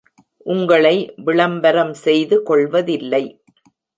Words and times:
உங்களை 0.45 0.93
விளம்பரம் 1.25 1.93
செய்து 2.05 2.43
கொள்வதில்லை. 2.43 3.23